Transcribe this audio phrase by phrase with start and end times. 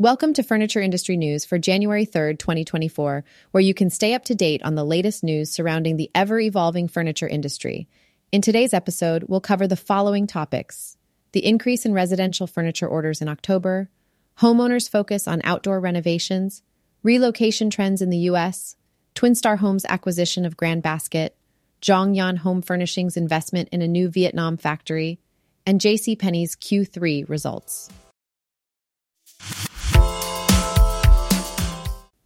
[0.00, 4.34] Welcome to Furniture Industry News for January 3rd, 2024, where you can stay up to
[4.34, 7.86] date on the latest news surrounding the ever evolving furniture industry.
[8.32, 10.96] In today's episode, we'll cover the following topics
[11.32, 13.90] the increase in residential furniture orders in October,
[14.38, 16.62] homeowners' focus on outdoor renovations,
[17.02, 18.76] relocation trends in the U.S.,
[19.14, 21.36] Twin Star Homes' acquisition of Grand Basket,
[21.82, 25.20] Zhongyan Home Furnishings' investment in a new Vietnam factory,
[25.66, 27.90] and JCPenney's Q3 results.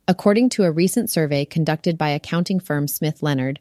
[0.06, 3.58] According to a recent survey conducted by accounting firm Smith Leonard,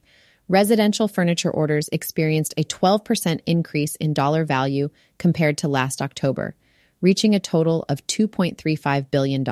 [0.49, 6.55] residential furniture orders experienced a 12% increase in dollar value compared to last October,
[6.99, 9.45] reaching a total of $2.35 billion.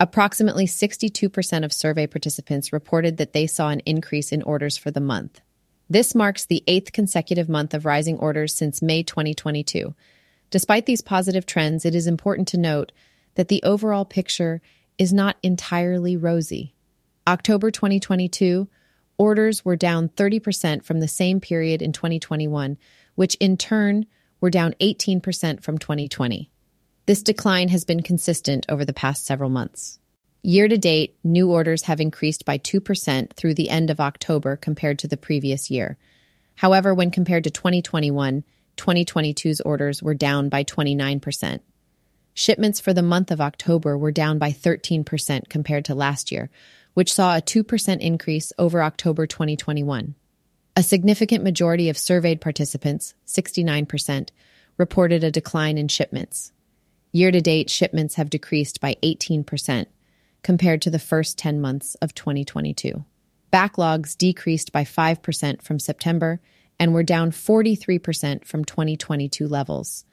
[0.00, 5.00] Approximately 62% of survey participants reported that they saw an increase in orders for the
[5.00, 5.42] month.
[5.90, 9.94] This marks the eighth consecutive month of rising orders since May 2022.
[10.50, 12.92] Despite these positive trends, it is important to note
[13.34, 14.62] that the overall picture
[15.02, 16.76] is not entirely rosy.
[17.26, 18.68] October 2022,
[19.18, 22.78] orders were down 30% from the same period in 2021,
[23.16, 24.06] which in turn
[24.40, 26.52] were down 18% from 2020.
[27.06, 29.98] This decline has been consistent over the past several months.
[30.44, 35.00] Year to date, new orders have increased by 2% through the end of October compared
[35.00, 35.98] to the previous year.
[36.54, 38.44] However, when compared to 2021,
[38.76, 41.58] 2022's orders were down by 29%.
[42.34, 46.50] Shipments for the month of October were down by 13% compared to last year,
[46.94, 50.14] which saw a 2% increase over October 2021.
[50.74, 54.30] A significant majority of surveyed participants, 69%,
[54.78, 56.52] reported a decline in shipments.
[57.12, 59.86] Year to date, shipments have decreased by 18%
[60.42, 63.04] compared to the first 10 months of 2022.
[63.52, 66.40] Backlogs decreased by 5% from September
[66.80, 70.06] and were down 43% from 2022 levels.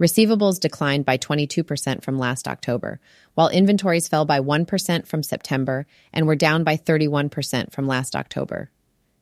[0.00, 2.98] Receivables declined by 22% from last October,
[3.34, 8.70] while inventories fell by 1% from September and were down by 31% from last October.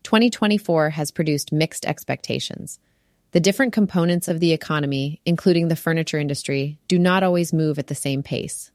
[0.02, 2.80] 2024 has produced mixed expectations.
[3.32, 7.86] The different components of the economy, including the furniture industry, do not always move at
[7.86, 8.70] the same pace.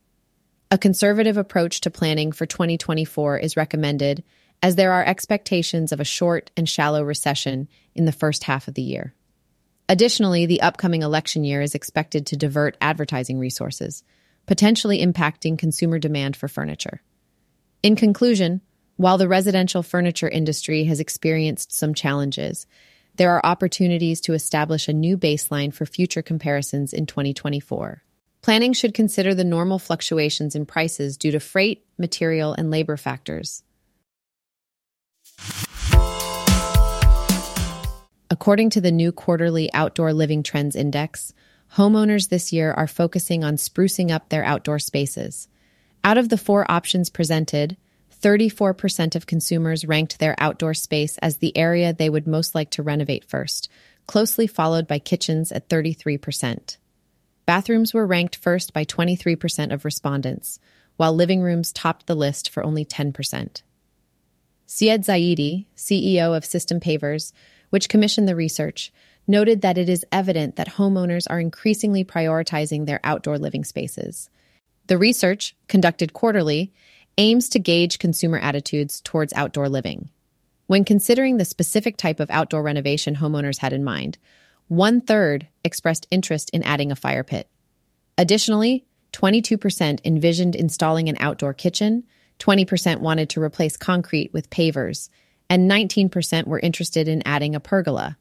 [0.69, 4.23] A conservative approach to planning for 2024 is recommended
[4.61, 8.73] as there are expectations of a short and shallow recession in the first half of
[8.73, 9.13] the year.
[9.89, 14.03] Additionally, the upcoming election year is expected to divert advertising resources,
[14.45, 17.01] potentially impacting consumer demand for furniture.
[17.83, 18.61] In conclusion,
[18.97, 22.67] while the residential furniture industry has experienced some challenges,
[23.15, 28.03] there are opportunities to establish a new baseline for future comparisons in 2024.
[28.41, 33.63] Planning should consider the normal fluctuations in prices due to freight, material, and labor factors.
[38.29, 41.33] According to the new quarterly Outdoor Living Trends Index,
[41.75, 45.47] homeowners this year are focusing on sprucing up their outdoor spaces.
[46.03, 47.77] Out of the four options presented,
[48.21, 52.83] 34% of consumers ranked their outdoor space as the area they would most like to
[52.83, 53.69] renovate first,
[54.07, 56.77] closely followed by kitchens at 33%.
[57.45, 60.59] Bathrooms were ranked first by 23% of respondents,
[60.97, 63.61] while living rooms topped the list for only 10%.
[64.65, 67.31] Syed Zaidi, CEO of System Pavers,
[67.69, 68.91] which commissioned the research,
[69.27, 74.29] noted that it is evident that homeowners are increasingly prioritizing their outdoor living spaces.
[74.87, 76.71] The research, conducted quarterly,
[77.17, 80.09] aims to gauge consumer attitudes towards outdoor living.
[80.67, 84.17] When considering the specific type of outdoor renovation homeowners had in mind,
[84.67, 87.49] one third expressed interest in adding a fire pit.
[88.17, 92.03] Additionally, 22% envisioned installing an outdoor kitchen,
[92.39, 95.09] 20% wanted to replace concrete with pavers,
[95.49, 98.17] and 19% were interested in adding a pergola.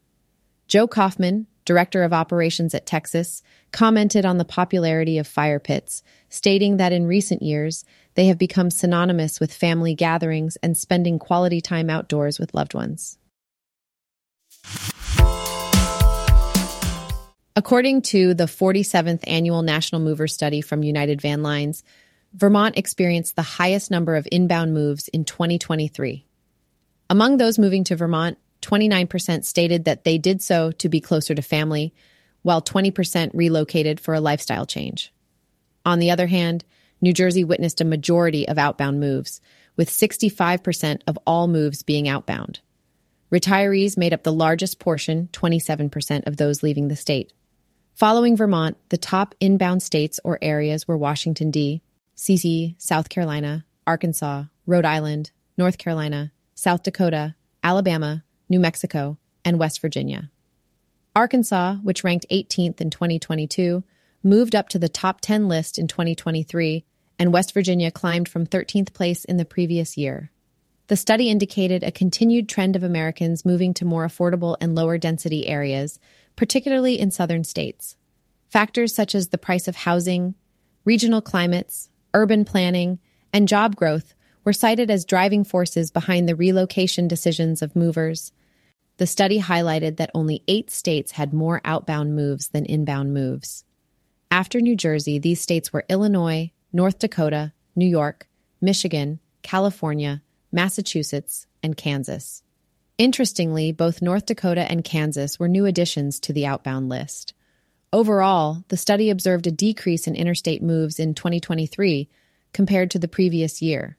[0.67, 6.77] Joe Kaufman, director of operations at Texas, commented on the popularity of fire pits, stating
[6.77, 11.89] that in recent years, they have become synonymous with family gatherings and spending quality time
[11.89, 13.17] outdoors with loved ones.
[17.55, 21.83] According to the 47th Annual National Mover Study from United Van Lines,
[22.33, 26.26] Vermont experienced the highest number of inbound moves in 2023.
[27.09, 31.41] Among those moving to Vermont, 29% stated that they did so to be closer to
[31.41, 31.93] family,
[32.41, 35.13] while 20% relocated for a lifestyle change.
[35.85, 36.65] On the other hand,
[36.99, 39.39] New Jersey witnessed a majority of outbound moves,
[39.75, 42.59] with 65% of all moves being outbound.
[43.31, 47.33] Retirees made up the largest portion, 27% of those leaving the state.
[47.93, 54.85] Following Vermont, the top inbound states or areas were Washington, D.C., South Carolina, Arkansas, Rhode
[54.85, 60.31] Island, North Carolina, South Dakota, Alabama, New Mexico, and West Virginia.
[61.15, 63.83] Arkansas, which ranked 18th in 2022,
[64.23, 66.83] moved up to the top 10 list in 2023,
[67.19, 70.31] and West Virginia climbed from 13th place in the previous year.
[70.87, 75.45] The study indicated a continued trend of Americans moving to more affordable and lower density
[75.45, 75.99] areas,
[76.35, 77.97] particularly in southern states.
[78.49, 80.33] Factors such as the price of housing,
[80.85, 82.97] regional climates, urban planning,
[83.31, 84.15] and job growth
[84.47, 88.31] were cited as driving forces behind the relocation decisions of movers.
[88.95, 93.65] The study highlighted that only eight states had more outbound moves than inbound moves.
[94.31, 98.29] After New Jersey, these states were Illinois, North Dakota, New York,
[98.61, 102.41] Michigan, California, Massachusetts, and Kansas.
[102.97, 107.33] Interestingly, both North Dakota and Kansas were new additions to the outbound list.
[107.91, 112.07] Overall, the study observed a decrease in interstate moves in 2023
[112.53, 113.97] compared to the previous year.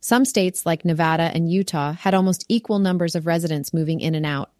[0.00, 4.26] Some states, like Nevada and Utah, had almost equal numbers of residents moving in and
[4.26, 4.52] out.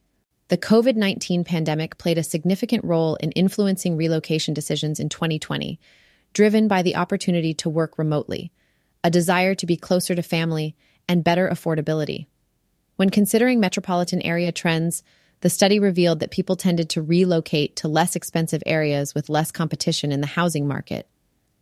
[0.49, 5.79] The COVID 19 pandemic played a significant role in influencing relocation decisions in 2020,
[6.33, 8.53] driven by the opportunity to work remotely,
[9.03, 10.77] a desire to be closer to family,
[11.09, 12.27] and better affordability.
[12.97, 15.03] When considering metropolitan area trends,
[15.41, 20.13] the study revealed that people tended to relocate to less expensive areas with less competition
[20.13, 21.09] in the housing market.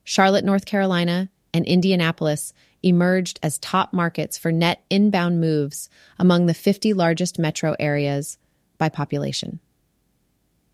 [0.05, 2.53] Charlotte, North Carolina, and Indianapolis
[2.83, 8.37] emerged as top markets for net inbound moves among the 50 largest metro areas
[8.77, 9.61] by population.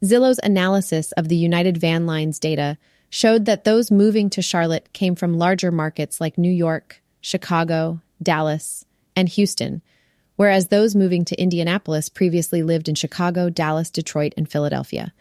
[0.02, 2.78] Zillow's analysis of the United Van Lines data
[3.10, 8.84] showed that those moving to Charlotte came from larger markets like New York, Chicago, Dallas,
[9.14, 9.82] and Houston,
[10.36, 15.12] whereas those moving to Indianapolis previously lived in Chicago, Dallas, Detroit, and Philadelphia.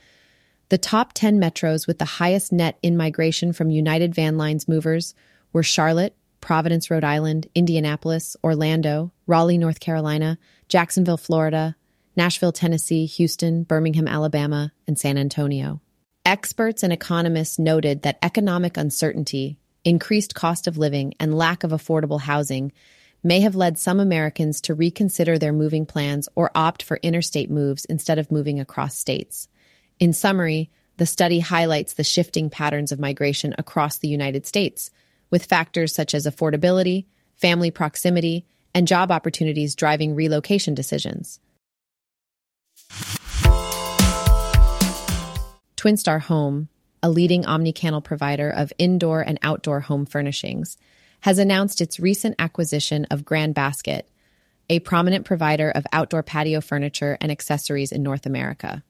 [0.69, 5.13] The top 10 metros with the highest net in migration from United Van Lines movers
[5.53, 10.37] were Charlotte, Providence, Rhode Island, Indianapolis, Orlando, Raleigh, North Carolina,
[10.67, 11.75] Jacksonville, Florida,
[12.15, 15.81] Nashville, Tennessee, Houston, Birmingham, Alabama, and San Antonio.
[16.25, 22.21] Experts and economists noted that economic uncertainty, increased cost of living, and lack of affordable
[22.21, 22.71] housing
[23.23, 27.85] may have led some Americans to reconsider their moving plans or opt for interstate moves
[27.85, 29.47] instead of moving across states.
[29.99, 34.91] In summary, the study highlights the shifting patterns of migration across the United States,
[35.29, 37.05] with factors such as affordability,
[37.35, 41.39] family proximity, and job opportunities driving relocation decisions.
[45.75, 46.67] Twin Star Home,
[47.01, 50.77] a leading omni-channel provider of indoor and outdoor home furnishings,
[51.21, 54.09] has announced its recent acquisition of Grand Basket,
[54.69, 58.83] a prominent provider of outdoor patio furniture and accessories in North America.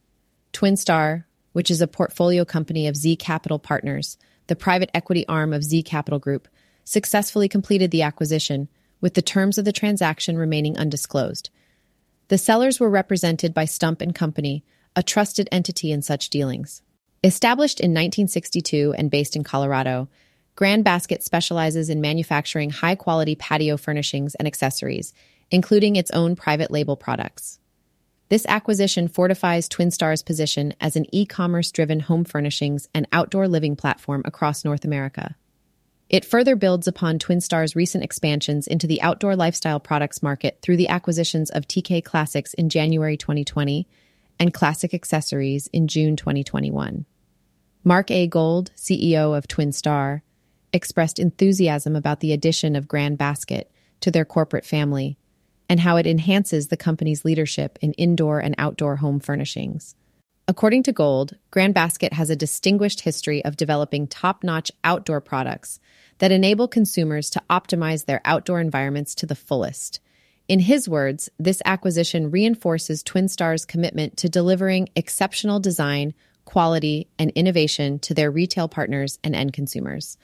[0.52, 4.18] Twin Star, which is a portfolio company of Z Capital Partners,
[4.50, 6.48] the private equity arm of Z Capital Group,
[6.84, 8.68] successfully completed the acquisition,
[9.00, 11.50] with the terms of the transaction remaining undisclosed.
[12.28, 14.66] The sellers were represented by Stump and Company,
[14.96, 16.82] a trusted entity in such dealings.
[17.24, 20.10] Established in 1962 and based in Colorado,
[20.56, 25.14] Grand Basket specializes in manufacturing high quality patio furnishings and accessories,
[25.52, 27.59] including its own private label products.
[28.30, 33.48] This acquisition fortifies Twin Star's position as an e commerce driven home furnishings and outdoor
[33.48, 35.36] living platform across North America.
[36.10, 40.78] It further builds upon Twin Star's recent expansions into the outdoor lifestyle products market through
[40.78, 43.88] the acquisitions of TK Classics in January 2020
[44.40, 47.06] and Classic Accessories in June 2021.
[47.84, 48.28] Mark A.
[48.28, 50.24] Gold, CEO of Twin Star,
[50.72, 53.72] expressed enthusiasm about the addition of Grand Basket
[54.02, 55.18] to their corporate family
[55.70, 59.96] and how it enhances the company's leadership in indoor and outdoor home furnishings.
[60.48, 65.80] According to Gold, Grand Basket has a distinguished history of developing top notch outdoor products
[66.18, 70.00] that enable consumers to optimize their outdoor environments to the fullest
[70.50, 77.30] in his words, this acquisition reinforces Twin Star's commitment to delivering exceptional design, quality, and
[77.36, 80.18] innovation to their retail partners and end consumers.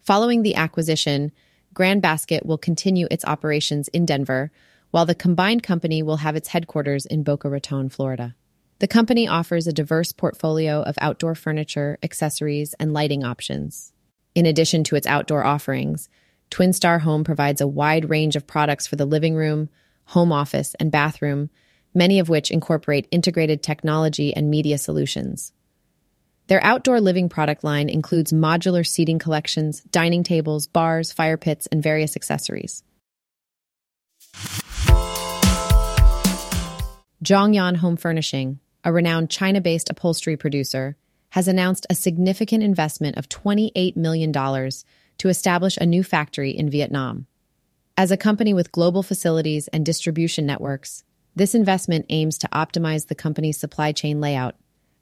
[0.00, 1.32] Following the acquisition,
[1.74, 4.52] Grand Basket will continue its operations in Denver,
[4.94, 8.36] while the combined company will have its headquarters in Boca Raton, Florida.
[8.78, 13.92] The company offers a diverse portfolio of outdoor furniture, accessories, and lighting options.
[14.36, 16.08] In addition to its outdoor offerings,
[16.48, 19.68] Twin Star Home provides a wide range of products for the living room,
[20.04, 21.50] home office, and bathroom,
[21.92, 25.52] many of which incorporate integrated technology and media solutions.
[26.46, 31.82] Their outdoor living product line includes modular seating collections, dining tables, bars, fire pits, and
[31.82, 32.84] various accessories.
[37.24, 40.94] Zhongyan Home Furnishing, a renowned China based upholstery producer,
[41.30, 47.26] has announced a significant investment of $28 million to establish a new factory in Vietnam.
[47.96, 51.02] As a company with global facilities and distribution networks,
[51.34, 54.54] this investment aims to optimize the company's supply chain layout,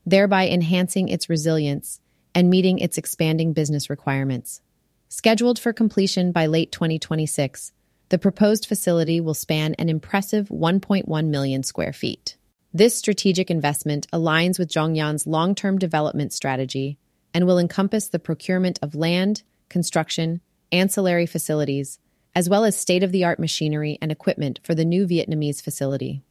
[0.07, 1.99] thereby enhancing its resilience
[2.37, 4.61] and meeting its expanding business requirements.
[5.09, 7.73] Scheduled for completion by late 2026,
[8.13, 12.37] the proposed facility will span an impressive 1.1 million square feet.
[12.71, 16.99] This strategic investment aligns with Zhongyan's long term development strategy
[17.33, 22.01] and will encompass the procurement of land, construction, ancillary facilities,
[22.35, 26.23] as well as state of the art machinery and equipment for the new Vietnamese facility.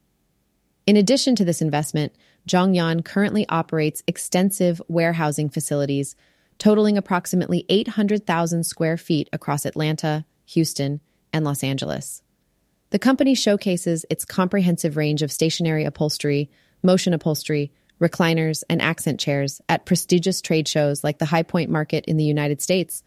[0.86, 2.14] In addition to this investment,
[2.48, 6.16] Zhongyan currently operates extensive warehousing facilities
[6.60, 11.02] totaling approximately 800,000 square feet across Atlanta, Houston,
[11.34, 12.22] and Los Angeles.
[12.92, 16.50] The company showcases its comprehensive range of stationary upholstery,
[16.84, 17.72] motion upholstery,
[18.02, 22.24] recliners, and accent chairs at prestigious trade shows like the High Point Market in the
[22.24, 23.04] United States,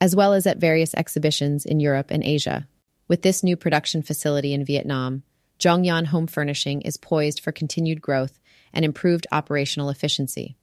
[0.00, 2.66] as well as at various exhibitions in Europe and Asia.
[3.08, 5.22] With this new production facility in Vietnam,
[5.58, 8.38] Zhongyan Home Furnishing is poised for continued growth
[8.72, 10.56] and improved operational efficiency.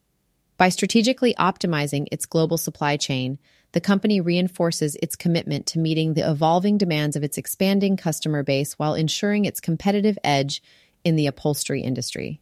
[0.58, 3.40] By strategically optimizing its global supply chain,
[3.72, 8.74] the company reinforces its commitment to meeting the evolving demands of its expanding customer base
[8.74, 10.62] while ensuring its competitive edge
[11.04, 12.40] in the upholstery industry.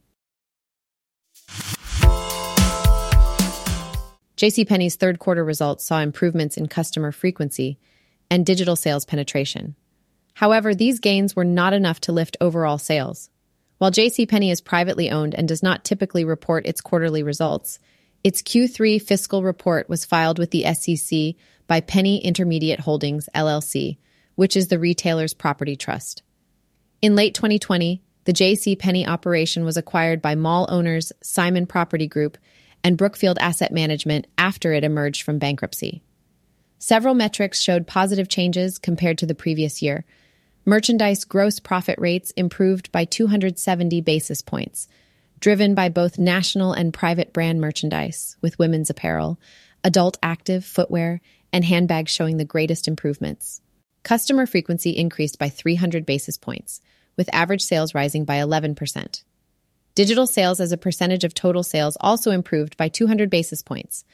[4.36, 7.78] JCPenney's third quarter results saw improvements in customer frequency
[8.28, 9.74] and digital sales penetration.
[10.34, 13.30] However, these gains were not enough to lift overall sales.
[13.78, 17.78] While JCPenney is privately owned and does not typically report its quarterly results,
[18.24, 21.34] its Q3 fiscal report was filed with the SEC
[21.66, 23.98] by Penney Intermediate Holdings, LLC,
[24.34, 26.22] which is the retailer's property trust.
[27.00, 28.76] In late 2020, the J.C.
[28.76, 32.38] Penney operation was acquired by mall owners Simon Property Group
[32.84, 36.02] and Brookfield Asset Management after it emerged from bankruptcy.
[36.78, 40.04] Several metrics showed positive changes compared to the previous year.
[40.64, 44.88] Merchandise gross profit rates improved by 270 basis points,
[45.42, 49.40] driven by both national and private brand merchandise, with women's apparel,
[49.82, 51.20] adult active footwear,
[51.52, 53.60] and handbags showing the greatest improvements.
[54.04, 56.80] Customer frequency increased by 300 basis points,
[57.16, 59.24] with average sales rising by 11%.
[59.96, 64.04] Digital sales as a percentage of total sales also improved by 200 basis points.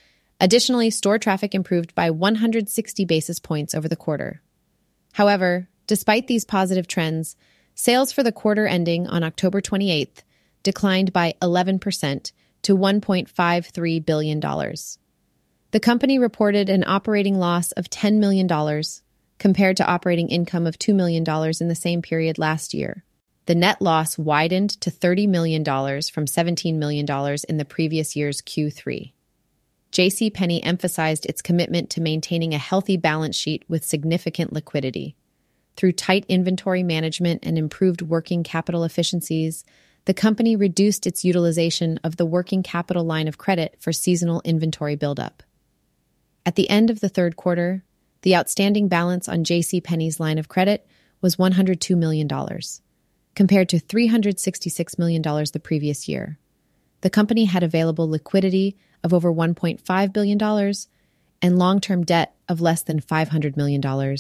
[0.41, 4.41] Additionally, store traffic improved by 160 basis points over the quarter.
[5.13, 7.37] However, despite these positive trends,
[7.75, 10.23] sales for the quarter ending on October 28th
[10.63, 14.41] declined by 11% to $1.53 billion.
[15.71, 18.83] The company reported an operating loss of $10 million
[19.39, 21.25] compared to operating income of $2 million
[21.61, 23.05] in the same period last year.
[23.47, 27.07] The net loss widened to $30 million from $17 million
[27.49, 29.13] in the previous year's Q3.
[29.91, 30.29] J.C.
[30.31, 35.17] Penney emphasized its commitment to maintaining a healthy balance sheet with significant liquidity.
[35.77, 39.65] Through tight inventory management and improved working capital efficiencies,
[40.09, 44.97] the company reduced its utilization of the working capital line of credit for seasonal inventory
[44.97, 45.43] buildup.
[46.47, 47.85] At the end of the third quarter,
[48.23, 49.83] the outstanding balance on J.C.
[49.83, 50.87] Penney's line of credit
[51.21, 52.27] was $102 million,
[53.35, 56.39] compared to $366 million the previous year.
[57.03, 60.75] The company had available liquidity of over $1.5 billion
[61.43, 64.17] and long term debt of less than $500 million,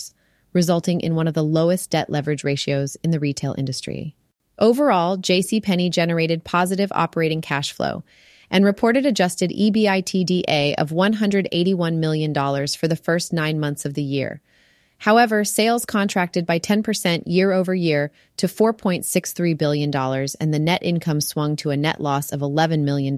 [0.53, 4.18] resulting in one of the lowest debt leverage ratios in the retail industry.
[4.59, 8.03] Overall, JCPenney generated positive operating cash flow
[8.51, 14.41] and reported adjusted EBITDA of $181 million for the first nine months of the year.
[14.99, 21.21] However, sales contracted by 10% year over year to $4.63 billion, and the net income
[21.21, 23.17] swung to a net loss of $11 million,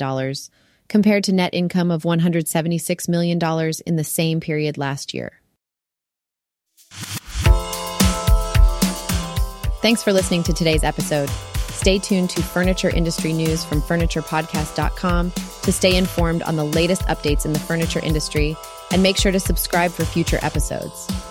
[0.88, 5.39] compared to net income of $176 million in the same period last year.
[9.80, 11.30] Thanks for listening to today's episode.
[11.70, 15.30] Stay tuned to furniture industry news from FurniturePodcast.com
[15.62, 18.54] to stay informed on the latest updates in the furniture industry
[18.90, 21.29] and make sure to subscribe for future episodes.